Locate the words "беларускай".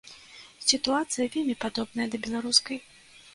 2.25-2.83